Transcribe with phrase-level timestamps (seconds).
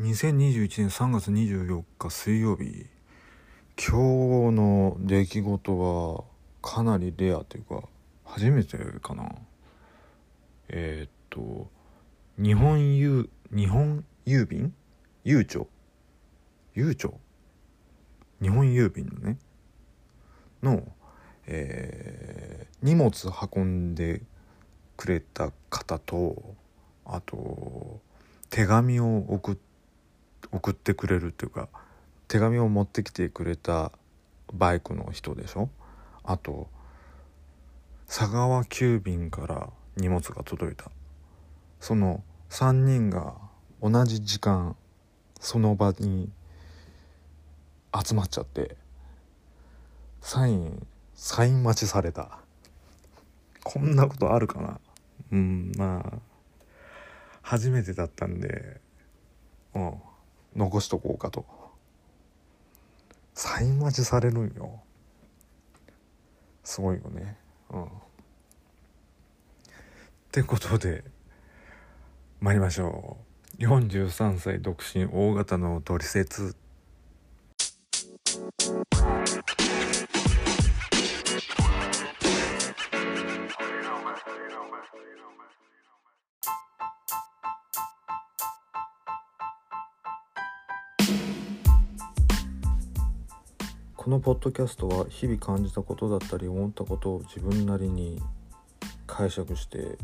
[0.00, 2.86] 2021年3月24日水曜日
[3.76, 6.24] 今日の出来事は
[6.62, 7.86] かなりレアというか
[8.24, 9.30] 初めてかな。
[10.70, 11.68] えー、っと
[12.38, 14.72] 日本郵日本郵便？
[15.26, 15.68] 郵庁
[16.74, 17.20] 郵庁
[18.40, 19.36] 日本郵便のね。
[20.62, 20.82] の、
[21.46, 23.12] えー、荷物
[23.54, 24.22] 運んで
[24.96, 26.54] くれた方と
[27.04, 28.00] あと
[28.48, 29.69] 手紙を送って
[30.52, 31.68] 送ってくれるっていうか
[32.28, 33.92] 手紙を持ってきてくれた
[34.52, 35.68] バイクの人でしょ？
[36.24, 36.68] あと
[38.06, 40.90] 佐川急便から荷物が届いた。
[41.80, 43.34] その3人が
[43.82, 44.76] 同じ時間
[45.40, 46.30] その場に
[48.04, 48.76] 集まっちゃって
[50.20, 52.38] サインサイン待ちされた。
[53.62, 54.80] こんなことあるかな？
[55.32, 56.18] うんまあ
[57.42, 58.80] 初めてだったんで
[59.74, 59.94] うん。
[60.56, 61.44] 残しとこうかと。
[63.34, 64.80] サイン待ちされるんよ。
[66.64, 67.36] すごいよね。
[67.70, 67.84] うん。
[67.84, 67.88] っ
[70.30, 71.04] てことで
[72.40, 73.16] 参りましょ
[73.58, 73.62] う。
[73.62, 76.56] 43歳独身大型のトリセツ
[94.10, 98.20] このポッドキャストは日々感じたことだったり思ったことを自分なりに
[99.06, 99.98] 解釈して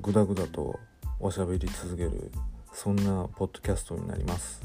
[0.00, 0.80] グダグダと
[1.20, 2.32] おしゃべり続ける
[2.72, 4.62] そんなポッドキャストになります。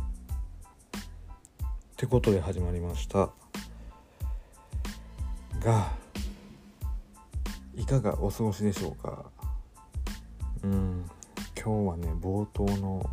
[0.90, 3.30] ってことで始まりました
[5.60, 5.92] が
[7.76, 9.26] いかがお過ごしでしょうか？
[10.64, 11.04] うん
[11.62, 13.10] 今日はね冒頭の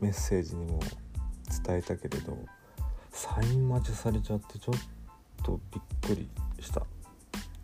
[0.00, 0.80] メッセージにも
[1.66, 2.38] 伝えたけれど
[3.12, 4.76] サイン待ちされちゃってちょっ
[5.44, 6.28] とびっくり
[6.60, 6.82] した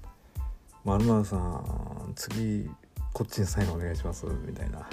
[0.85, 2.71] 「まるまるさん次
[3.13, 4.81] こっちにサインお願いします」みたいな。
[4.81, 4.89] あ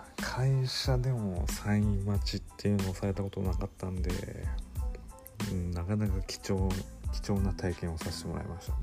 [0.00, 4.10] あ会社でもサイン待ちっていうのをされたことなかったんで、
[5.50, 6.70] うん、なかなか貴重
[7.12, 8.78] 貴重な体験をさせてもらいましたね、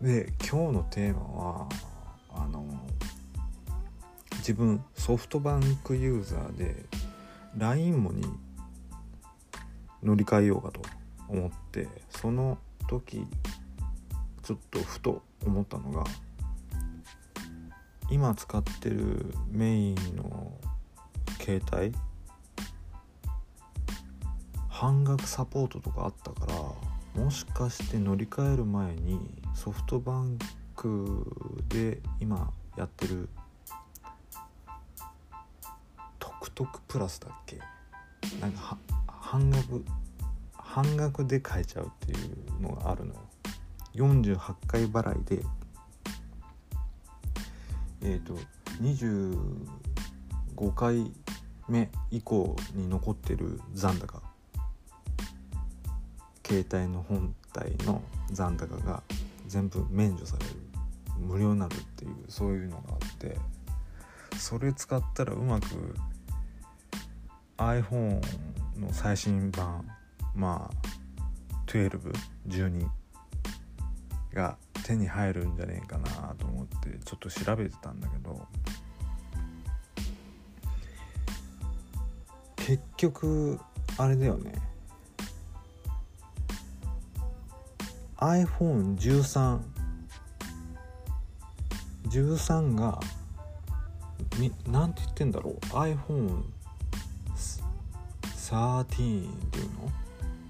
[0.00, 1.68] うん、で今日のテーマは
[4.42, 6.84] 自分ソフトバンクユーザーで
[7.56, 8.24] LINE もに
[10.02, 10.82] 乗り換えようかと
[11.28, 12.58] 思ってその
[12.88, 13.24] 時
[14.42, 16.02] ちょっとふと思ったのが
[18.10, 20.52] 今使ってるメインの
[21.38, 21.94] 携帯
[24.68, 26.46] 半額サポートとかあったか
[27.14, 29.20] らもしかして乗り換える前に
[29.54, 30.36] ソフトバン
[30.74, 33.28] クで今やってる
[36.54, 37.58] トクトクプラスだっけ？
[38.40, 38.76] なんか
[39.06, 39.84] 半額
[40.54, 43.20] 半額で買えちゃうっていうのがあるのよ。
[43.94, 45.44] 48回払いで
[48.02, 48.38] えっ、ー、と
[48.80, 51.12] 25回
[51.68, 54.22] 目以降に残ってる残高。
[56.46, 59.02] 携帯の本体の残高が
[59.46, 60.52] 全部免除される。
[61.18, 63.38] 無料になるっていうそういうのがあって。
[64.38, 65.94] それ使ったらうまく
[67.58, 68.20] iPhone
[68.78, 69.86] の最新版
[70.34, 70.88] まあ
[71.66, 72.86] 1212
[74.34, 78.46] が手に入るんじゃねえかなと思ってちょっと調べてたんだけど
[82.56, 83.58] 結局
[83.98, 84.54] あれだよね。
[88.18, 89.58] iPhone13
[92.08, 93.00] 13が
[94.38, 95.54] みなんて言ってんだろう。
[95.74, 96.44] iPhone
[98.52, 99.90] 13っていうの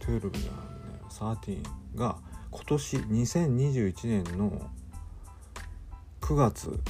[0.01, 1.63] ?12 じゃないね13
[1.95, 2.17] が
[2.51, 4.61] 今年2021年の
[6.21, 6.81] 9月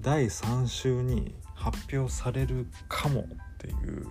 [0.00, 3.24] 第3週に発表されるかもっ
[3.56, 4.06] ていう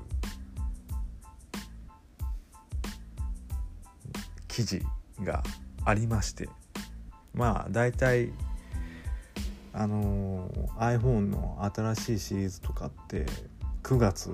[4.48, 4.82] 記事
[5.22, 5.44] が
[5.86, 6.50] ありまして
[7.36, 8.34] まあ大体
[9.72, 10.50] あの
[10.80, 13.28] iPhone の新しいシリーズとかって
[13.84, 14.32] 9月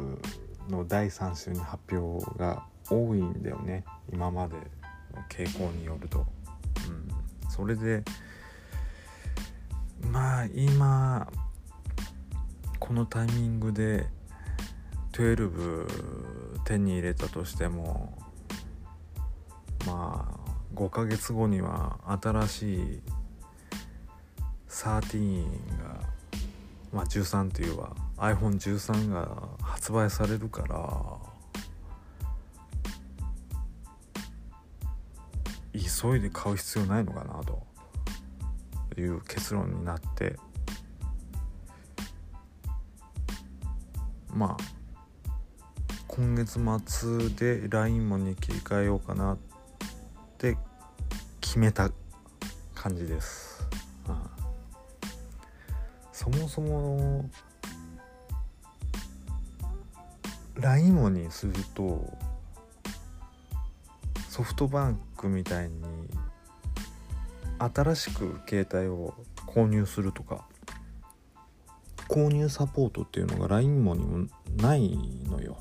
[0.69, 3.83] の第3週に発表が多いんだよね。
[4.11, 4.61] 今までの
[5.29, 6.25] 傾向によると、
[6.87, 8.03] うん、それで
[10.11, 11.27] まあ今
[12.79, 14.07] このタイミングで
[15.13, 15.87] 12
[16.65, 18.17] 手に入れたとしても
[19.85, 20.43] まあ
[20.75, 23.01] 5ヶ月後には新しい
[24.69, 25.45] 13
[25.77, 25.99] が
[26.91, 31.17] まあ13っていうは iPhone13 が発売されるから
[35.73, 37.73] 急いで買う必要ないのかなと。
[38.97, 40.35] いう結論になって。
[44.33, 44.63] まあ
[46.07, 49.37] 今月末で LINE もに切り替えようかなっ
[50.37, 50.57] て
[51.39, 51.91] 決めた
[52.73, 53.67] 感じです、
[54.07, 54.15] うん、
[56.11, 57.29] そもそも
[60.55, 62.17] LINE にすると
[64.29, 65.83] ソフトバンクみたいに
[67.59, 69.13] 新しく携帯を
[69.47, 70.47] 購入するとか
[72.07, 74.27] 購入サポートっていうのが LINE もにも
[74.57, 75.57] ないのよ。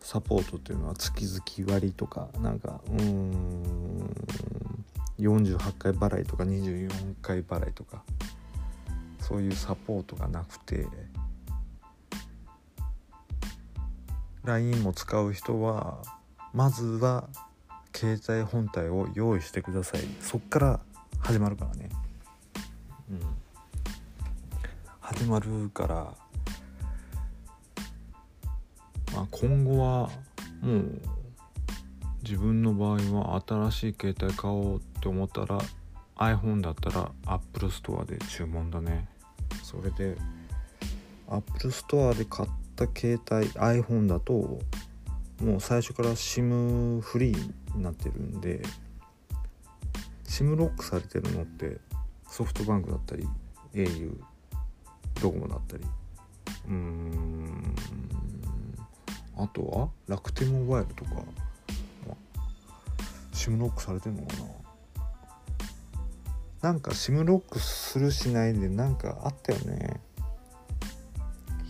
[0.00, 4.14] サポートっていうのは月々割とかなんかうーん
[5.20, 6.90] 48回払いとか24
[7.22, 8.02] 回払いとか。
[9.30, 10.88] そういうサポートがなくて
[14.42, 16.02] LINE も使う人は
[16.52, 17.28] まずは
[17.94, 20.00] 携帯本体を用意してください。
[20.20, 20.80] そっから
[21.20, 21.90] 始まるからね。
[23.10, 23.20] うん。
[25.00, 26.14] 始まるから
[29.14, 30.10] まあ、今後は
[30.62, 31.00] もう
[32.22, 35.60] 自分の場合は新しい携帯買おうって思ったら
[36.16, 39.08] iPhone だったら Apple Store で注文だね。
[39.70, 40.16] それで
[41.28, 44.58] Apple Store で買った携帯 iPhone だと
[45.40, 48.62] もう最初から SIM フリーになってるんで
[50.24, 51.78] SIM ロックされてるのって
[52.28, 53.28] ソフトバンクだったり
[53.74, 54.16] au
[55.20, 55.84] ドコモだったり。
[56.66, 57.74] うーん。
[59.36, 61.10] あとは楽天モバイルとか、
[63.32, 64.69] SIM ロックされてんのかな。
[66.62, 70.00] なんか SIM ロックするしないでなんかあったよね。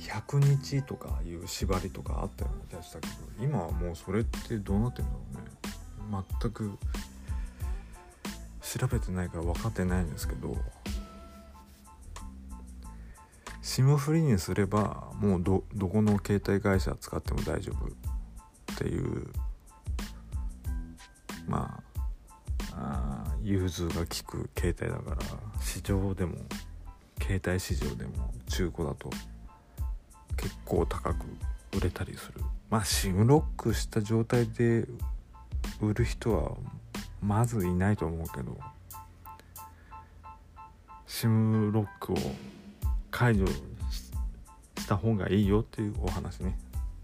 [0.00, 6.24] 100日とかいう縛りとかあったような気がしたけど今はもうそれってどうなってんだろうね。
[6.40, 6.72] 全く
[8.62, 10.56] 調べてないから分かってないんですけど
[13.62, 19.28] SIM フリーにすればもうどどこの携帯会社使っても大丈夫っていう
[21.46, 21.89] まあ
[22.72, 25.18] あ融通が利く携帯だから
[25.60, 26.36] 市場でも
[27.20, 29.10] 携帯市場でも中古だと
[30.36, 31.26] 結構高く
[31.76, 32.40] 売れたりする。
[32.70, 34.86] まあ SIM ロックした状態で
[35.80, 36.52] 売る人は
[37.20, 38.56] まずいないと思うけど
[41.06, 42.16] SIM ロックを
[43.10, 44.12] 解除し
[44.86, 46.56] た方がいいよっていうお話ね、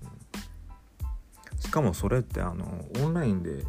[0.03, 3.65] うん、しかもそれってあのオンラインで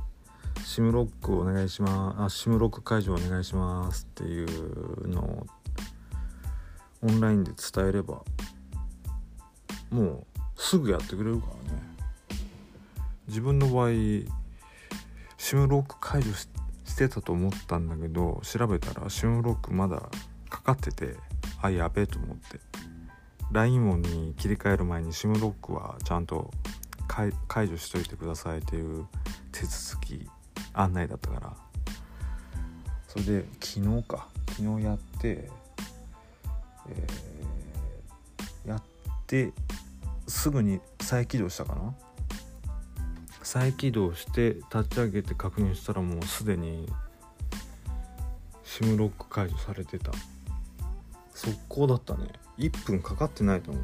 [0.78, 5.48] SIM ロックお願いします SIM ロック解除お願いしますっていうのを
[7.02, 8.22] オンラインで伝えれば
[9.90, 11.82] もうすぐやってくれるからね。
[13.28, 16.48] 自分の場合 SIM ロック解除し
[16.96, 20.04] てたと思ったんだけど調べたら SIM ロックまだ
[20.48, 21.16] かかってて
[21.60, 22.60] あやべえと思って。
[23.52, 26.52] LINE 音に切り替える前に SIM ロックはちゃんと
[27.08, 27.32] 解
[27.68, 29.08] 除しといてくださいという
[29.52, 30.30] 手続き
[30.80, 31.54] 案内だったから。
[33.08, 34.28] それで昨日か。
[34.50, 35.50] 昨日やって、
[36.90, 38.84] えー、やっ
[39.26, 39.52] て
[40.28, 41.94] すぐに再起動したかな？
[43.44, 46.88] 再起動して立ち上げて確認したらもうすでに
[48.66, 50.12] SIM ロック解除されてた。
[51.34, 52.28] 速攻だったね。
[52.58, 53.84] 1分かかってないと思う。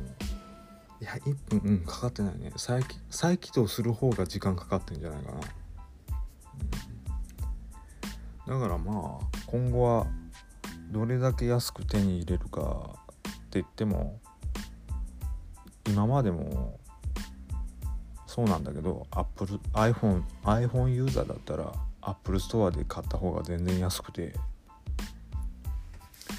[1.01, 2.51] いや1分うんかかってないね。
[2.55, 5.41] 再起再起動する方が時間かかってんじゃないかな、うん、
[8.47, 10.07] だからまあ今後は
[10.91, 14.19] どれだけ安く手に入れるかって言っても
[15.87, 16.79] 今までも
[18.27, 21.71] そうなんだけど Apple iPhone, iPhone ユーザーだったら
[22.01, 24.33] Apple Store で買った方が全然安くて。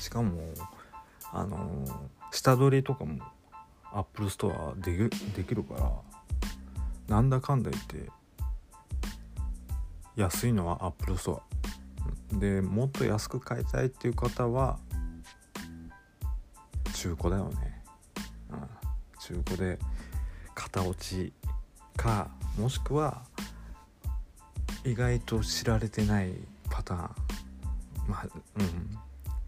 [0.04, 0.38] しかも
[1.32, 1.82] あの
[2.30, 3.20] 下取りとかも
[3.90, 5.90] アップルストアでできるから
[7.08, 8.10] なんだかんだ言って
[10.14, 11.53] 安いのはアップルストア
[12.38, 14.78] でもっと安く買いたいっていう方は
[16.94, 17.82] 中古だよね、
[18.50, 18.58] うん、
[19.20, 19.78] 中古で
[20.54, 21.32] 型落ち
[21.96, 23.22] かもしくは
[24.84, 26.34] 意外と知られてない
[26.70, 27.10] パターン。
[28.08, 28.26] まあ
[28.56, 28.98] うん。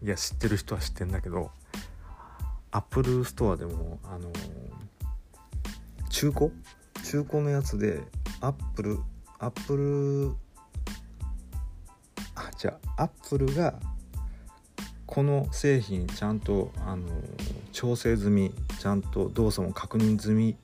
[0.05, 1.51] いや知ってる人は知ってんだけど
[2.71, 4.31] アップルストアでもあの
[6.09, 6.51] 中古？
[7.03, 8.01] 中古のやつで
[8.41, 8.99] アップル
[9.39, 10.35] アップル
[12.57, 13.75] じゃあアップルが
[15.05, 17.07] この製品ちゃんとあの
[17.71, 20.55] 調整済みちゃんと動作も確認済み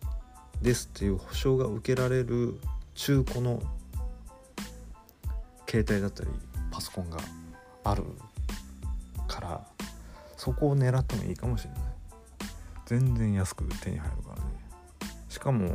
[0.61, 2.59] ですっていう保証が受けられる
[2.95, 3.61] 中古の
[5.67, 6.29] 携帯だったり
[6.71, 7.17] パソコンが
[7.83, 8.03] ある
[9.27, 9.61] から
[10.37, 11.79] そこを狙ってもいいかもしれない。
[12.85, 14.41] 全然安く手に入るからね。
[15.29, 15.71] しかも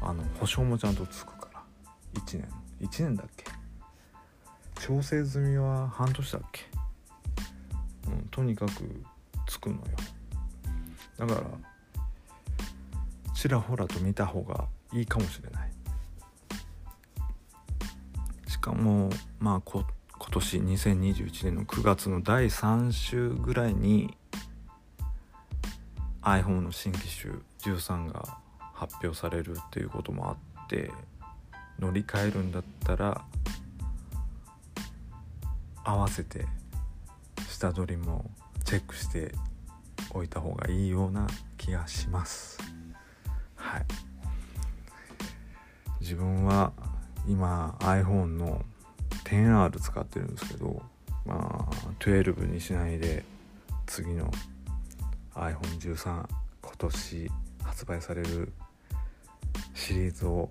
[0.00, 1.62] あの保証もちゃんとつくから。
[2.14, 2.48] 1年。
[2.80, 3.45] 1年だっけ？
[4.86, 6.62] 調整済みは半年だっけ？
[8.06, 8.72] うんとにかく
[9.48, 9.82] つくのよ。
[11.18, 11.40] だから
[13.34, 15.72] ちらほらと見た方がいいかもしれない。
[18.46, 19.84] しかもまあこ
[20.18, 24.16] 今年2021年の9月の第3週ぐらいに
[26.22, 28.38] iPhone の新機種13が
[28.72, 30.32] 発表されるっていうこともあ
[30.64, 30.92] って
[31.80, 33.24] 乗り換えるんだったら
[35.86, 36.46] 合わせて
[37.48, 38.28] 下取りも
[38.64, 39.32] チェックして
[40.12, 42.58] おいた方がいいような気がします。
[43.54, 43.84] はい。
[46.00, 46.72] 自分は
[47.28, 48.64] 今 iPhone の
[49.24, 50.82] 10R 使ってるんですけど
[51.24, 53.24] まあ12にしないで
[53.86, 54.30] 次の
[55.34, 56.26] iPhone13
[56.62, 57.30] 今年
[57.62, 58.52] 発売される
[59.72, 60.50] シリーズを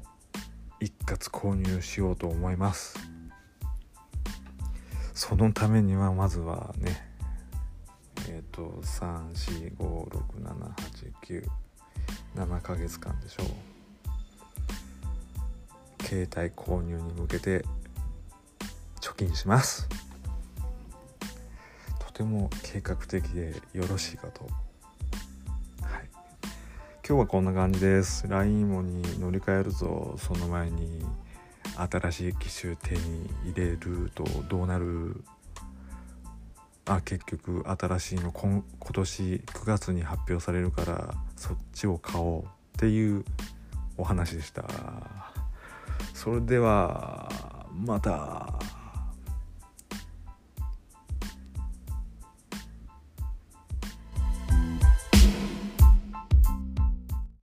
[0.79, 3.14] 一括購入しようと思います。
[5.15, 7.09] そのためにはまずはね
[8.27, 8.81] えっ、ー、と
[12.35, 13.45] 3456789ヶ月間でしょう。
[16.03, 17.63] 携帯購入に向けて
[19.01, 19.87] 貯金します。
[21.99, 24.43] とても計画的でよろしいかと。
[24.43, 26.09] はい。
[27.07, 28.27] 今日はこんな感じです。
[28.27, 30.15] LINE もに乗り換えるぞ。
[30.17, 31.05] その前に
[31.75, 35.23] 新しい機種手に入れるとどうなる？
[36.87, 43.25] あ結局新しいの今今年9月に発表されるからそっちを買おうっていう
[43.97, 44.63] お話でした
[46.13, 48.54] それではまた。